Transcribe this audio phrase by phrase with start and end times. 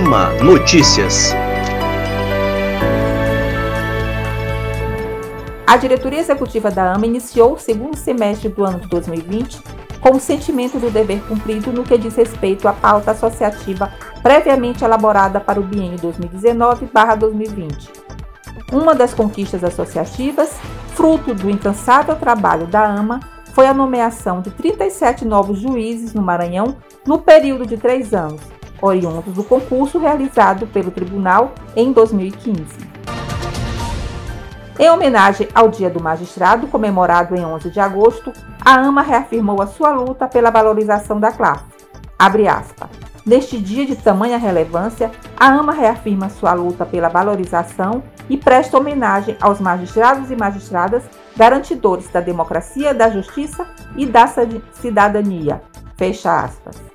[0.00, 1.34] AMA Notícias.
[5.66, 9.62] A diretoria executiva da AMA iniciou o segundo semestre do ano de 2020
[10.00, 15.38] com o sentimento do dever cumprido no que diz respeito à pauta associativa previamente elaborada
[15.38, 17.90] para o biênio 2019-2020.
[18.72, 20.58] Uma das conquistas associativas,
[20.94, 23.20] fruto do incansável trabalho da AMA,
[23.52, 26.76] foi a nomeação de 37 novos juízes no Maranhão
[27.06, 28.40] no período de três anos,
[28.80, 32.90] oriundos do concurso realizado pelo Tribunal em 2015.
[34.78, 38.32] Em homenagem ao Dia do Magistrado, comemorado em 11 de agosto,
[38.64, 41.64] a AMA reafirmou a sua luta pela valorização da classe.
[43.26, 49.36] Neste dia de tamanha relevância, a AMA reafirma sua luta pela valorização e presta homenagem
[49.40, 51.02] aos magistrados e magistradas
[51.36, 53.66] garantidores da democracia, da justiça
[53.96, 54.26] e da
[54.72, 55.60] cidadania.
[55.96, 56.89] Fecha aspas.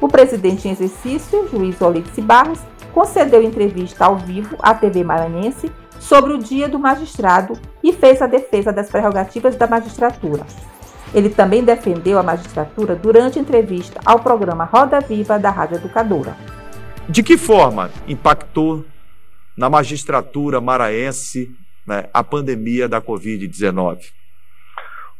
[0.00, 2.60] O presidente em exercício, juiz Olice Barros,
[2.92, 8.26] concedeu entrevista ao vivo à TV Maranhense sobre o Dia do Magistrado e fez a
[8.26, 10.46] defesa das prerrogativas da magistratura.
[11.14, 16.36] Ele também defendeu a magistratura durante entrevista ao programa Roda Viva da Rádio Educadora.
[17.08, 18.84] De que forma impactou
[19.56, 21.50] na magistratura maraense
[21.86, 23.98] né, a pandemia da Covid-19?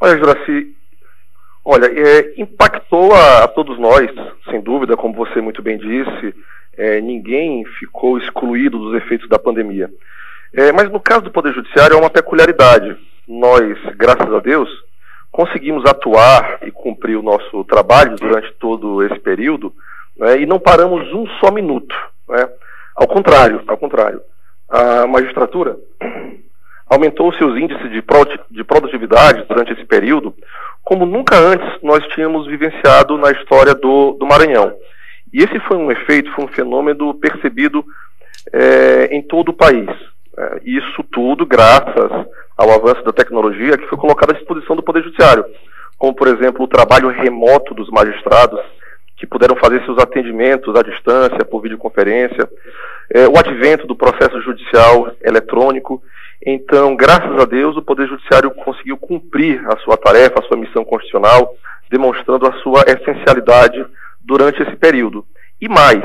[0.00, 0.74] Olha, Juraci,
[1.64, 4.10] olha, é, impactou a, a, todos nós,
[4.52, 6.34] sem dúvida, como você muito bem disse,
[6.76, 9.90] é, ninguém ficou excluído dos efeitos da pandemia.
[10.54, 12.94] É, mas no caso do Poder Judiciário é uma peculiaridade.
[13.26, 14.68] Nós, graças a Deus,
[15.30, 19.72] conseguimos atuar e cumprir o nosso trabalho durante todo esse período
[20.18, 21.94] né, e não paramos um só minuto.
[22.28, 22.46] Né?
[22.94, 24.20] Ao contrário, ao contrário,
[24.68, 25.78] a magistratura
[26.86, 28.04] aumentou seus índices de,
[28.50, 30.34] de produtividade durante esse período,
[30.84, 34.74] como nunca antes nós tínhamos vivenciado na história do, do Maranhão.
[35.32, 37.84] E esse foi um efeito, foi um fenômeno percebido
[38.52, 39.88] é, em todo o país.
[40.36, 42.10] É, isso tudo graças
[42.56, 45.44] ao avanço da tecnologia que foi colocado à disposição do Poder Judiciário,
[45.98, 48.60] como, por exemplo, o trabalho remoto dos magistrados,
[49.16, 52.48] que puderam fazer seus atendimentos à distância, por videoconferência,
[53.14, 56.02] é, o advento do processo judicial eletrônico.
[56.44, 60.84] Então, graças a Deus, o Poder Judiciário conseguiu cumprir a sua tarefa, a sua missão
[60.84, 61.54] constitucional,
[61.88, 63.84] demonstrando a sua essencialidade
[64.20, 65.24] durante esse período.
[65.60, 66.02] E mais,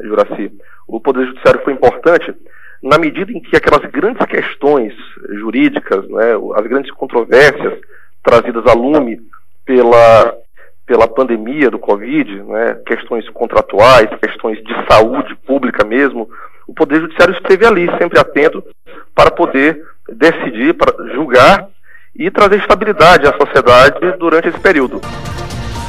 [0.00, 0.52] Juraci,
[0.86, 2.34] o Poder Judiciário foi importante
[2.82, 4.92] na medida em que aquelas grandes questões
[5.30, 7.80] jurídicas, né, as grandes controvérsias
[8.22, 9.18] trazidas a lume
[9.64, 10.34] pela,
[10.86, 16.28] pela pandemia do Covid, né, questões contratuais, questões de saúde pública mesmo,
[16.66, 18.62] o Poder Judiciário esteve ali, sempre atento,
[19.18, 21.68] para poder decidir, para julgar
[22.14, 25.00] e trazer estabilidade à sociedade durante esse período.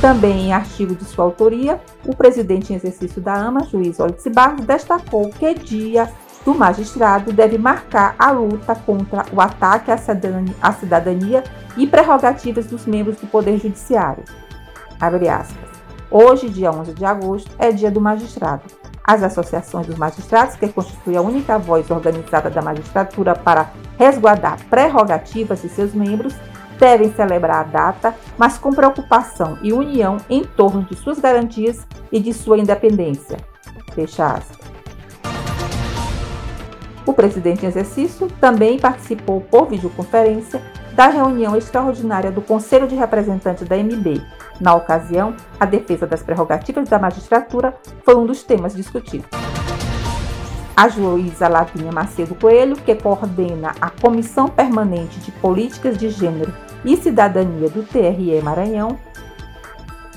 [0.02, 4.66] Também em artigo de sua autoria, o presidente em exercício da AMA, juiz Olice Barros,
[4.66, 6.10] destacou que dia
[6.44, 11.44] do magistrado deve marcar a luta contra o ataque à cidadania
[11.78, 14.24] e prerrogativas dos membros do Poder Judiciário.
[16.10, 18.79] Hoje, dia 11 de agosto, é dia do magistrado.
[19.10, 25.64] As associações dos magistrados, que constituem a única voz organizada da magistratura para resguardar prerrogativas
[25.64, 26.36] de seus membros,
[26.78, 32.20] devem celebrar a data, mas com preocupação e união em torno de suas garantias e
[32.20, 33.38] de sua independência.
[33.96, 34.60] Fecha aspas.
[37.04, 40.62] O presidente em exercício também participou por videoconferência
[41.00, 44.22] da reunião extraordinária do Conselho de Representantes da MB.
[44.60, 47.74] Na ocasião, a defesa das prerrogativas da magistratura
[48.04, 49.30] foi um dos temas discutidos.
[50.76, 56.98] A juíza Lavinha Macedo Coelho, que coordena a Comissão Permanente de Políticas de Gênero e
[56.98, 59.00] Cidadania do TRE Maranhão,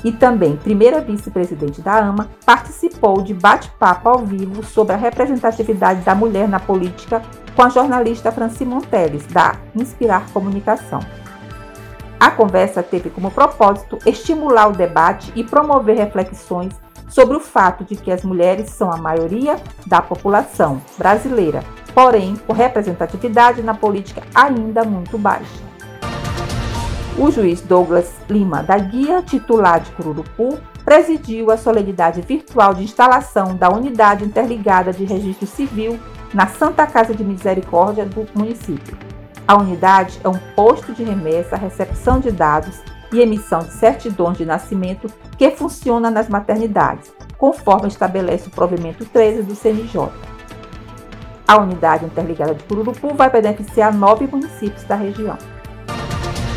[0.04, 6.14] e também primeira vice-presidente da AMA, participou de bate-papo ao vivo sobre a representatividade da
[6.14, 7.22] mulher na política
[7.54, 11.00] com a jornalista Franci Monteles, da Inspirar Comunicação.
[12.18, 16.72] A conversa teve como propósito estimular o debate e promover reflexões
[17.08, 19.56] sobre o fato de que as mulheres são a maioria
[19.86, 21.62] da população brasileira,
[21.94, 25.71] porém com representatividade na política ainda muito baixa.
[27.18, 33.54] O juiz Douglas Lima da Guia, titular de Cururupu, presidiu a solenidade virtual de instalação
[33.54, 36.00] da Unidade Interligada de Registro Civil
[36.32, 38.96] na Santa Casa de Misericórdia do município.
[39.46, 42.80] A unidade é um posto de remessa, recepção de dados
[43.12, 45.06] e emissão de certidões de nascimento
[45.36, 50.08] que funciona nas maternidades, conforme estabelece o provimento 13 do CNJ.
[51.46, 55.36] A unidade interligada de Cururupu vai beneficiar nove municípios da região.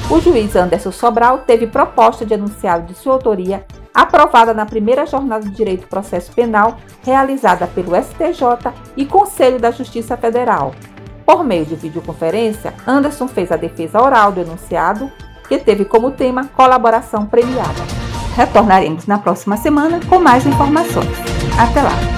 [0.09, 5.45] O juiz Anderson Sobral teve proposta de enunciado de sua autoria aprovada na primeira jornada
[5.45, 10.75] de Direito Processo Penal, realizada pelo STJ e Conselho da Justiça Federal.
[11.25, 15.09] Por meio de videoconferência, Anderson fez a defesa oral do enunciado,
[15.47, 17.81] que teve como tema colaboração premiada.
[18.35, 21.17] Retornaremos na próxima semana com mais informações.
[21.57, 22.14] Até lá!